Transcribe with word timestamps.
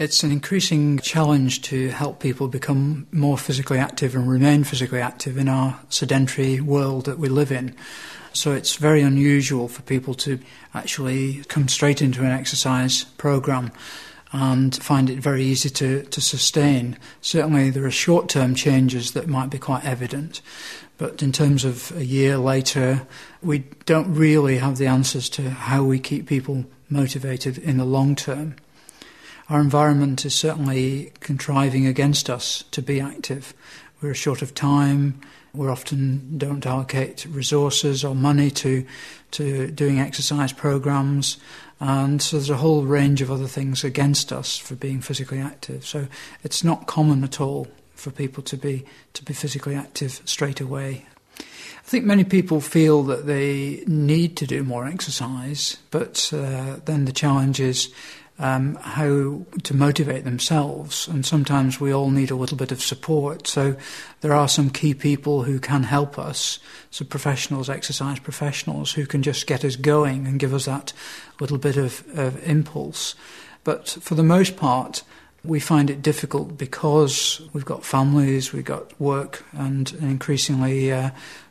It's 0.00 0.22
an 0.22 0.32
increasing 0.32 0.98
challenge 1.00 1.60
to 1.64 1.90
help 1.90 2.20
people 2.20 2.48
become 2.48 3.06
more 3.12 3.36
physically 3.36 3.76
active 3.76 4.14
and 4.14 4.26
remain 4.26 4.64
physically 4.64 4.98
active 4.98 5.36
in 5.36 5.46
our 5.46 5.78
sedentary 5.90 6.58
world 6.58 7.04
that 7.04 7.18
we 7.18 7.28
live 7.28 7.52
in. 7.52 7.76
So 8.32 8.52
it's 8.52 8.76
very 8.76 9.02
unusual 9.02 9.68
for 9.68 9.82
people 9.82 10.14
to 10.14 10.40
actually 10.72 11.44
come 11.48 11.68
straight 11.68 12.00
into 12.00 12.22
an 12.22 12.30
exercise 12.30 13.04
program 13.18 13.72
and 14.32 14.74
find 14.82 15.10
it 15.10 15.18
very 15.18 15.44
easy 15.44 15.68
to, 15.68 16.04
to 16.04 16.20
sustain. 16.22 16.96
Certainly, 17.20 17.68
there 17.68 17.84
are 17.84 17.90
short 17.90 18.30
term 18.30 18.54
changes 18.54 19.10
that 19.10 19.28
might 19.28 19.50
be 19.50 19.58
quite 19.58 19.84
evident, 19.84 20.40
but 20.96 21.22
in 21.22 21.30
terms 21.30 21.62
of 21.62 21.94
a 21.94 22.06
year 22.06 22.38
later, 22.38 23.06
we 23.42 23.64
don't 23.84 24.14
really 24.14 24.56
have 24.56 24.78
the 24.78 24.86
answers 24.86 25.28
to 25.28 25.50
how 25.50 25.84
we 25.84 25.98
keep 25.98 26.26
people 26.26 26.64
motivated 26.88 27.58
in 27.58 27.76
the 27.76 27.84
long 27.84 28.16
term 28.16 28.54
our 29.50 29.60
environment 29.60 30.24
is 30.24 30.34
certainly 30.34 31.12
contriving 31.18 31.86
against 31.86 32.30
us 32.30 32.64
to 32.70 32.80
be 32.80 33.00
active. 33.00 33.52
We're 34.00 34.14
short 34.14 34.42
of 34.42 34.54
time. 34.54 35.20
We 35.52 35.66
often 35.66 36.38
don't 36.38 36.64
allocate 36.64 37.26
resources 37.28 38.04
or 38.04 38.14
money 38.14 38.50
to 38.52 38.86
to 39.32 39.70
doing 39.70 40.00
exercise 40.00 40.52
programs, 40.52 41.36
and 41.80 42.22
so 42.22 42.36
there's 42.36 42.50
a 42.50 42.56
whole 42.56 42.84
range 42.84 43.20
of 43.22 43.30
other 43.30 43.48
things 43.48 43.84
against 43.84 44.32
us 44.32 44.56
for 44.56 44.76
being 44.76 45.00
physically 45.00 45.38
active. 45.38 45.84
So 45.84 46.06
it's 46.44 46.62
not 46.62 46.86
common 46.86 47.24
at 47.24 47.40
all 47.40 47.66
for 47.94 48.12
people 48.12 48.44
to 48.44 48.56
be 48.56 48.84
to 49.14 49.24
be 49.24 49.34
physically 49.34 49.74
active 49.74 50.22
straight 50.24 50.60
away. 50.60 51.04
I 51.38 51.90
think 51.90 52.04
many 52.04 52.22
people 52.22 52.60
feel 52.60 53.02
that 53.04 53.26
they 53.26 53.82
need 53.88 54.36
to 54.36 54.46
do 54.46 54.62
more 54.62 54.86
exercise, 54.86 55.78
but 55.90 56.30
uh, 56.32 56.76
then 56.84 57.06
the 57.06 57.12
challenge 57.12 57.58
is 57.58 57.92
um, 58.40 58.76
how 58.76 59.44
to 59.62 59.76
motivate 59.76 60.24
themselves. 60.24 61.06
And 61.06 61.24
sometimes 61.24 61.78
we 61.78 61.92
all 61.92 62.10
need 62.10 62.30
a 62.30 62.34
little 62.36 62.56
bit 62.56 62.72
of 62.72 62.82
support. 62.82 63.46
So 63.46 63.76
there 64.22 64.32
are 64.32 64.48
some 64.48 64.70
key 64.70 64.94
people 64.94 65.42
who 65.42 65.60
can 65.60 65.82
help 65.82 66.18
us. 66.18 66.58
So 66.90 67.04
professionals, 67.04 67.68
exercise 67.68 68.18
professionals, 68.18 68.92
who 68.92 69.06
can 69.06 69.22
just 69.22 69.46
get 69.46 69.62
us 69.62 69.76
going 69.76 70.26
and 70.26 70.40
give 70.40 70.54
us 70.54 70.64
that 70.64 70.94
little 71.38 71.58
bit 71.58 71.76
of, 71.76 72.02
of 72.18 72.42
impulse. 72.48 73.14
But 73.62 73.88
for 73.88 74.14
the 74.14 74.22
most 74.22 74.56
part, 74.56 75.02
we 75.44 75.60
find 75.60 75.90
it 75.90 76.00
difficult 76.00 76.56
because 76.56 77.42
we've 77.52 77.64
got 77.64 77.84
families, 77.84 78.54
we've 78.54 78.64
got 78.64 78.98
work, 78.98 79.44
and 79.52 79.92
increasingly 80.00 80.90
uh, 80.92 81.10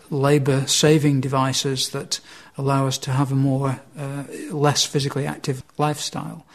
labour 0.09 0.65
saving 0.65 1.21
devices 1.21 1.89
that 1.89 2.19
allow 2.57 2.87
us 2.87 2.97
to 2.97 3.11
have 3.11 3.31
a 3.31 3.35
more 3.35 3.79
uh, 3.95 4.23
less 4.51 4.85
physically 4.85 5.27
active 5.27 5.63
lifestyle. 5.77 6.45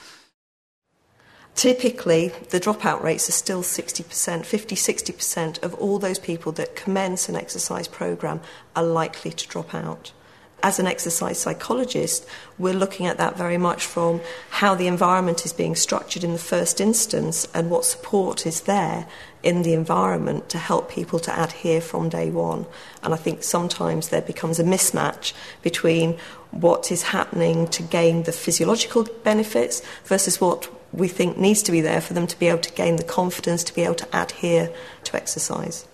Typically, 1.64 2.28
the 2.50 2.60
dropout 2.60 3.02
rates 3.02 3.26
are 3.30 3.32
still 3.32 3.62
60%, 3.62 4.44
50 4.44 4.76
60% 4.76 5.62
of 5.62 5.72
all 5.76 5.98
those 5.98 6.18
people 6.18 6.52
that 6.52 6.76
commence 6.76 7.26
an 7.30 7.36
exercise 7.36 7.88
program 7.88 8.42
are 8.76 8.82
likely 8.82 9.30
to 9.30 9.48
drop 9.48 9.74
out. 9.74 10.12
As 10.62 10.78
an 10.78 10.86
exercise 10.86 11.38
psychologist, 11.38 12.26
we're 12.58 12.74
looking 12.74 13.06
at 13.06 13.16
that 13.16 13.38
very 13.38 13.56
much 13.56 13.86
from 13.86 14.20
how 14.50 14.74
the 14.74 14.86
environment 14.86 15.46
is 15.46 15.54
being 15.54 15.74
structured 15.74 16.22
in 16.22 16.34
the 16.34 16.38
first 16.38 16.82
instance 16.82 17.48
and 17.54 17.70
what 17.70 17.86
support 17.86 18.46
is 18.46 18.60
there 18.62 19.06
in 19.42 19.62
the 19.62 19.72
environment 19.72 20.50
to 20.50 20.58
help 20.58 20.90
people 20.90 21.18
to 21.20 21.42
adhere 21.42 21.80
from 21.80 22.10
day 22.10 22.30
one. 22.30 22.66
And 23.02 23.14
I 23.14 23.16
think 23.16 23.42
sometimes 23.42 24.10
there 24.10 24.20
becomes 24.20 24.58
a 24.58 24.64
mismatch 24.64 25.32
between 25.62 26.18
what 26.50 26.92
is 26.92 27.04
happening 27.04 27.68
to 27.68 27.82
gain 27.82 28.24
the 28.24 28.32
physiological 28.32 29.04
benefits 29.22 29.80
versus 30.04 30.42
what 30.42 30.68
we 30.94 31.08
think 31.08 31.36
needs 31.36 31.62
to 31.64 31.72
be 31.72 31.80
there 31.80 32.00
for 32.00 32.14
them 32.14 32.26
to 32.28 32.38
be 32.38 32.48
able 32.48 32.60
to 32.60 32.72
gain 32.72 32.96
the 32.96 33.02
confidence 33.02 33.64
to 33.64 33.74
be 33.74 33.82
able 33.82 33.96
to 33.96 34.08
adhere 34.12 34.72
to 35.04 35.16
exercise. 35.16 35.86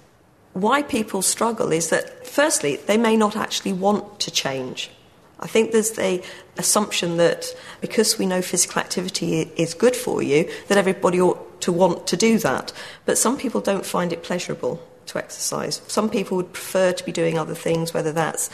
Why 0.52 0.82
people 0.82 1.22
struggle 1.22 1.72
is 1.72 1.90
that, 1.90 2.26
firstly, 2.26 2.76
they 2.76 2.96
may 2.96 3.16
not 3.16 3.36
actually 3.36 3.72
want 3.72 4.20
to 4.20 4.30
change. 4.30 4.90
I 5.38 5.46
think 5.46 5.72
there's 5.72 5.92
the 5.92 6.22
assumption 6.58 7.16
that 7.16 7.56
because 7.80 8.18
we 8.18 8.26
know 8.26 8.42
physical 8.42 8.80
activity 8.80 9.50
is 9.56 9.72
good 9.72 9.96
for 9.96 10.22
you, 10.22 10.50
that 10.68 10.76
everybody 10.76 11.20
ought 11.20 11.60
to 11.62 11.72
want 11.72 12.06
to 12.08 12.16
do 12.16 12.38
that. 12.38 12.72
But 13.06 13.16
some 13.16 13.38
people 13.38 13.60
don't 13.60 13.86
find 13.86 14.12
it 14.12 14.22
pleasurable 14.22 14.86
to 15.06 15.18
exercise. 15.18 15.80
Some 15.86 16.10
people 16.10 16.36
would 16.36 16.52
prefer 16.52 16.92
to 16.92 17.04
be 17.04 17.12
doing 17.12 17.38
other 17.38 17.54
things, 17.54 17.94
whether 17.94 18.12
that's 18.12 18.50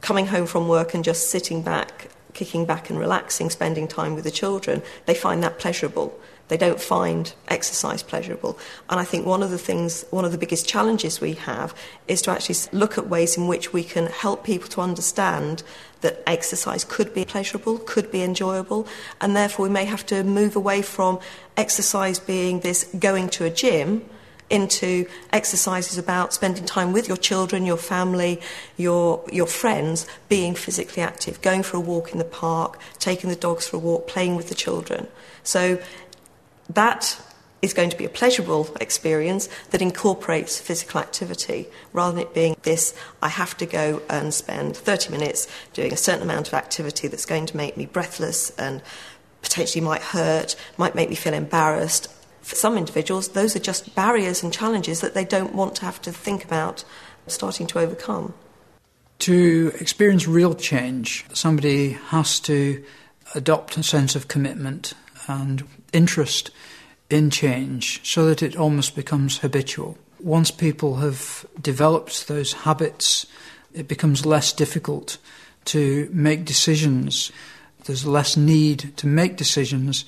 coming 0.00 0.26
home 0.26 0.46
from 0.46 0.68
work 0.68 0.94
and 0.94 1.04
just 1.04 1.28
sitting 1.28 1.60
back 1.62 2.08
kicking 2.34 2.64
back 2.64 2.90
and 2.90 2.98
relaxing, 2.98 3.50
spending 3.50 3.88
time 3.88 4.14
with 4.14 4.24
the 4.24 4.30
children, 4.30 4.82
they 5.06 5.14
find 5.14 5.42
that 5.42 5.58
pleasurable. 5.58 6.18
They 6.48 6.56
don't 6.56 6.80
find 6.80 7.32
exercise 7.48 8.02
pleasurable. 8.02 8.58
And 8.90 9.00
I 9.00 9.04
think 9.04 9.24
one 9.24 9.42
of 9.42 9.50
the 9.50 9.58
things, 9.58 10.04
one 10.10 10.24
of 10.24 10.32
the 10.32 10.38
biggest 10.38 10.68
challenges 10.68 11.20
we 11.20 11.32
have 11.34 11.74
is 12.08 12.20
to 12.22 12.30
actually 12.30 12.56
look 12.72 12.98
at 12.98 13.08
ways 13.08 13.36
in 13.38 13.48
which 13.48 13.72
we 13.72 13.82
can 13.82 14.06
help 14.06 14.44
people 14.44 14.68
to 14.70 14.82
understand 14.82 15.62
that 16.02 16.22
exercise 16.26 16.84
could 16.84 17.14
be 17.14 17.24
pleasurable, 17.24 17.78
could 17.78 18.10
be 18.10 18.22
enjoyable, 18.22 18.86
and 19.20 19.34
therefore 19.34 19.64
we 19.64 19.72
may 19.72 19.84
have 19.84 20.04
to 20.06 20.24
move 20.24 20.54
away 20.54 20.82
from 20.82 21.20
exercise 21.56 22.18
being 22.18 22.60
this 22.60 22.84
going 22.98 23.28
to 23.30 23.44
a 23.44 23.50
gym 23.50 24.04
into 24.52 25.06
exercises 25.32 25.96
about 25.96 26.34
spending 26.34 26.64
time 26.64 26.92
with 26.92 27.08
your 27.08 27.16
children, 27.16 27.64
your 27.64 27.78
family, 27.78 28.38
your, 28.76 29.24
your 29.32 29.46
friends, 29.46 30.06
being 30.28 30.54
physically 30.54 31.02
active, 31.02 31.40
going 31.40 31.62
for 31.62 31.78
a 31.78 31.80
walk 31.80 32.12
in 32.12 32.18
the 32.18 32.24
park, 32.24 32.78
taking 32.98 33.30
the 33.30 33.36
dogs 33.36 33.66
for 33.66 33.76
a 33.78 33.80
walk, 33.80 34.06
playing 34.06 34.36
with 34.36 34.50
the 34.50 34.54
children. 34.54 35.08
So 35.42 35.80
that 36.68 37.18
is 37.62 37.72
going 37.72 37.88
to 37.88 37.96
be 37.96 38.04
a 38.04 38.10
pleasurable 38.10 38.68
experience 38.78 39.48
that 39.70 39.80
incorporates 39.80 40.60
physical 40.60 41.00
activity 41.00 41.68
rather 41.92 42.16
than 42.16 42.26
it 42.26 42.34
being 42.34 42.56
this 42.62 42.94
I 43.22 43.28
have 43.28 43.56
to 43.58 43.66
go 43.66 44.02
and 44.10 44.34
spend 44.34 44.76
30 44.76 45.10
minutes 45.12 45.46
doing 45.72 45.92
a 45.92 45.96
certain 45.96 46.22
amount 46.22 46.48
of 46.48 46.54
activity 46.54 47.08
that's 47.08 47.24
going 47.24 47.46
to 47.46 47.56
make 47.56 47.76
me 47.76 47.86
breathless 47.86 48.50
and 48.58 48.82
potentially 49.40 49.82
might 49.82 50.02
hurt, 50.02 50.56
might 50.76 50.94
make 50.94 51.08
me 51.08 51.14
feel 51.14 51.34
embarrassed 51.34 52.08
for 52.42 52.56
some 52.56 52.76
individuals, 52.76 53.28
those 53.28 53.56
are 53.56 53.60
just 53.60 53.94
barriers 53.94 54.42
and 54.42 54.52
challenges 54.52 55.00
that 55.00 55.14
they 55.14 55.24
don't 55.24 55.54
want 55.54 55.76
to 55.76 55.84
have 55.84 56.02
to 56.02 56.12
think 56.12 56.44
about 56.44 56.84
starting 57.28 57.66
to 57.68 57.78
overcome. 57.78 58.34
To 59.20 59.72
experience 59.78 60.26
real 60.26 60.54
change, 60.54 61.24
somebody 61.32 61.92
has 62.08 62.40
to 62.40 62.82
adopt 63.34 63.76
a 63.76 63.82
sense 63.82 64.16
of 64.16 64.28
commitment 64.28 64.94
and 65.28 65.66
interest 65.92 66.50
in 67.08 67.30
change 67.30 68.00
so 68.04 68.26
that 68.26 68.42
it 68.42 68.56
almost 68.56 68.96
becomes 68.96 69.38
habitual. 69.38 69.96
Once 70.18 70.50
people 70.50 70.96
have 70.96 71.46
developed 71.60 72.26
those 72.26 72.52
habits, 72.52 73.26
it 73.72 73.86
becomes 73.86 74.26
less 74.26 74.52
difficult 74.52 75.18
to 75.66 76.08
make 76.12 76.44
decisions. 76.44 77.30
There's 77.84 78.06
less 78.06 78.36
need 78.36 78.96
to 78.96 79.06
make 79.06 79.36
decisions 79.36 80.04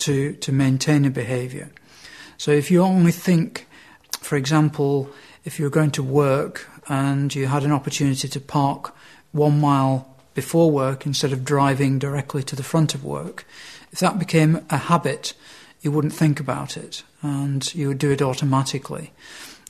to, 0.00 0.34
to 0.34 0.52
maintain 0.52 1.04
a 1.04 1.10
behavior. 1.10 1.70
So 2.36 2.50
if 2.50 2.70
you 2.70 2.82
only 2.82 3.12
think, 3.12 3.66
for 4.20 4.36
example, 4.36 5.10
if 5.44 5.58
you're 5.58 5.70
going 5.70 5.90
to 5.92 6.02
work 6.02 6.68
and 6.88 7.34
you 7.34 7.46
had 7.46 7.64
an 7.64 7.72
opportunity 7.72 8.28
to 8.28 8.40
park 8.40 8.94
one 9.32 9.60
mile 9.60 10.16
before 10.34 10.70
work 10.70 11.06
instead 11.06 11.32
of 11.32 11.44
driving 11.44 11.98
directly 11.98 12.42
to 12.44 12.56
the 12.56 12.62
front 12.62 12.94
of 12.94 13.04
work, 13.04 13.44
if 13.92 13.98
that 14.00 14.18
became 14.18 14.64
a 14.70 14.76
habit, 14.76 15.34
you 15.80 15.90
wouldn't 15.90 16.14
think 16.14 16.40
about 16.40 16.76
it 16.76 17.02
and 17.22 17.74
you 17.74 17.88
would 17.88 17.98
do 17.98 18.10
it 18.10 18.22
automatically. 18.22 19.12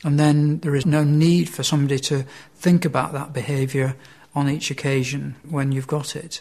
And 0.05 0.19
then 0.19 0.61
there 0.61 0.75
is 0.75 0.87
no 0.87 1.05
need 1.05 1.49
for 1.49 1.63
somebody 1.63 1.99
to 2.01 2.25
think 2.55 2.85
about 2.85 3.13
that 3.13 3.33
behaviour 3.33 3.97
on 4.35 4.49
each 4.49 4.71
occasion 4.71 5.37
when 5.49 5.73
you've 5.73 5.87
got 5.87 6.17
it. 6.17 6.41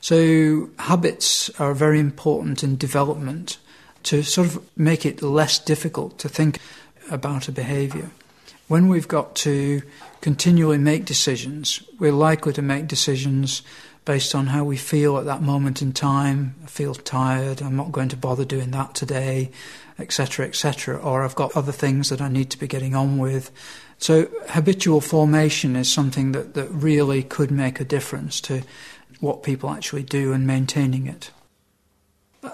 So 0.00 0.70
habits 0.78 1.50
are 1.58 1.74
very 1.74 2.00
important 2.00 2.62
in 2.62 2.76
development 2.76 3.58
to 4.04 4.22
sort 4.22 4.46
of 4.46 4.78
make 4.78 5.04
it 5.04 5.22
less 5.22 5.58
difficult 5.58 6.18
to 6.20 6.28
think 6.28 6.60
about 7.10 7.48
a 7.48 7.52
behaviour. 7.52 8.10
When 8.68 8.88
we've 8.88 9.08
got 9.08 9.36
to 9.36 9.82
continually 10.20 10.78
make 10.78 11.04
decisions, 11.04 11.82
we're 11.98 12.12
likely 12.12 12.52
to 12.52 12.62
make 12.62 12.88
decisions 12.88 13.62
based 14.06 14.34
on 14.34 14.46
how 14.46 14.64
we 14.64 14.78
feel 14.78 15.18
at 15.18 15.26
that 15.26 15.42
moment 15.42 15.82
in 15.82 15.92
time. 15.92 16.54
I 16.64 16.68
feel 16.68 16.94
tired, 16.94 17.60
I'm 17.60 17.76
not 17.76 17.92
going 17.92 18.08
to 18.08 18.16
bother 18.16 18.46
doing 18.46 18.70
that 18.70 18.94
today, 18.94 19.50
etc., 19.98 20.46
etc., 20.46 20.96
or 20.96 21.22
I've 21.22 21.34
got 21.34 21.54
other 21.54 21.72
things 21.72 22.08
that 22.08 22.22
I 22.22 22.28
need 22.28 22.48
to 22.50 22.58
be 22.58 22.68
getting 22.68 22.94
on 22.94 23.18
with. 23.18 23.50
So, 23.98 24.28
habitual 24.48 25.00
formation 25.00 25.74
is 25.74 25.92
something 25.92 26.32
that, 26.32 26.54
that 26.54 26.70
really 26.70 27.22
could 27.22 27.50
make 27.50 27.80
a 27.80 27.84
difference 27.84 28.40
to 28.42 28.62
what 29.20 29.42
people 29.42 29.70
actually 29.70 30.04
do 30.04 30.32
and 30.32 30.46
maintaining 30.46 31.06
it. 31.06 31.30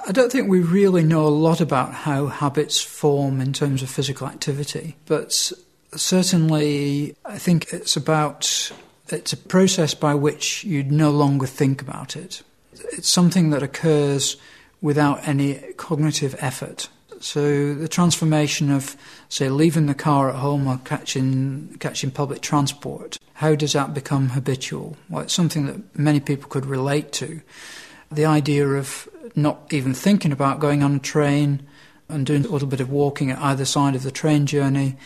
I 0.06 0.12
don't 0.12 0.32
think 0.32 0.48
we 0.48 0.60
really 0.60 1.02
know 1.02 1.26
a 1.26 1.28
lot 1.28 1.60
about 1.60 1.92
how 1.92 2.28
habits 2.28 2.80
form 2.80 3.40
in 3.40 3.52
terms 3.52 3.82
of 3.82 3.90
physical 3.90 4.26
activity, 4.26 4.96
but 5.04 5.52
certainly 5.94 7.14
I 7.26 7.36
think 7.36 7.72
it's 7.74 7.96
about 7.96 8.72
it's 9.18 9.32
a 9.32 9.36
process 9.36 9.94
by 9.94 10.14
which 10.14 10.64
you 10.64 10.82
no 10.82 11.10
longer 11.10 11.46
think 11.46 11.82
about 11.82 12.16
it. 12.16 12.42
It's 12.92 13.08
something 13.08 13.50
that 13.50 13.62
occurs 13.62 14.36
without 14.80 15.26
any 15.26 15.54
cognitive 15.76 16.34
effort. 16.38 16.88
So 17.20 17.74
the 17.74 17.88
transformation 17.88 18.70
of, 18.70 18.96
say, 19.28 19.48
leaving 19.48 19.86
the 19.86 19.94
car 19.94 20.28
at 20.28 20.36
home 20.36 20.66
or 20.66 20.80
catching 20.84 21.76
catching 21.78 22.10
public 22.10 22.40
transport, 22.40 23.16
how 23.34 23.54
does 23.54 23.74
that 23.74 23.94
become 23.94 24.30
habitual? 24.30 24.96
Well, 25.08 25.22
it's 25.22 25.32
something 25.32 25.66
that 25.66 25.96
many 25.98 26.18
people 26.18 26.48
could 26.48 26.66
relate 26.66 27.12
to. 27.12 27.40
The 28.10 28.24
idea 28.24 28.66
of 28.66 29.08
not 29.36 29.72
even 29.72 29.94
thinking 29.94 30.32
about 30.32 30.58
going 30.58 30.82
on 30.82 30.96
a 30.96 30.98
train 30.98 31.66
and 32.08 32.26
doing 32.26 32.44
a 32.44 32.48
little 32.48 32.68
bit 32.68 32.80
of 32.80 32.90
walking 32.90 33.30
at 33.30 33.38
either 33.38 33.64
side 33.64 33.94
of 33.94 34.02
the 34.02 34.10
train 34.10 34.44
journey 34.46 34.96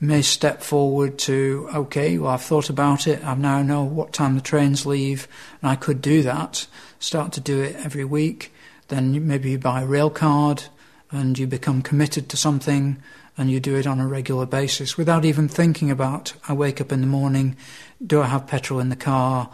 may 0.00 0.22
step 0.22 0.62
forward 0.62 1.18
to, 1.18 1.68
okay, 1.74 2.16
well, 2.16 2.30
I've 2.30 2.42
thought 2.42 2.70
about 2.70 3.06
it. 3.06 3.24
I 3.24 3.34
now 3.34 3.62
know 3.62 3.84
what 3.84 4.14
time 4.14 4.34
the 4.34 4.40
trains 4.40 4.86
leave, 4.86 5.28
and 5.60 5.70
I 5.70 5.76
could 5.76 6.00
do 6.00 6.22
that. 6.22 6.66
Start 6.98 7.32
to 7.34 7.40
do 7.40 7.60
it 7.60 7.76
every 7.76 8.04
week. 8.04 8.52
Then 8.88 9.26
maybe 9.26 9.50
you 9.50 9.58
buy 9.58 9.82
a 9.82 9.86
rail 9.86 10.10
card 10.10 10.64
and 11.10 11.38
you 11.38 11.46
become 11.46 11.82
committed 11.82 12.28
to 12.30 12.36
something 12.36 13.00
and 13.36 13.50
you 13.50 13.60
do 13.60 13.76
it 13.76 13.86
on 13.86 14.00
a 14.00 14.06
regular 14.06 14.46
basis 14.46 14.96
without 14.98 15.24
even 15.24 15.48
thinking 15.48 15.90
about, 15.90 16.34
I 16.48 16.52
wake 16.52 16.80
up 16.80 16.92
in 16.92 17.00
the 17.00 17.06
morning, 17.06 17.56
do 18.04 18.20
I 18.20 18.26
have 18.26 18.46
petrol 18.46 18.80
in 18.80 18.88
the 18.88 18.96
car? 18.96 19.50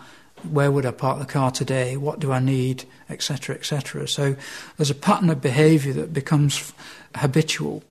Where 0.50 0.70
would 0.70 0.86
I 0.86 0.90
park 0.90 1.18
the 1.18 1.26
car 1.26 1.50
today? 1.50 1.96
What 1.96 2.18
do 2.18 2.32
I 2.32 2.40
need? 2.40 2.84
Etc., 3.08 3.54
etc. 3.54 4.08
So 4.08 4.36
there's 4.76 4.90
a 4.90 4.94
pattern 4.94 5.30
of 5.30 5.40
behaviour 5.40 5.92
that 5.94 6.12
becomes 6.12 6.72
habitual. 7.14 7.82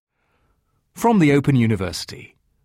From 0.96 1.20
the 1.20 1.32
Open 1.32 1.56
University. 1.56 2.35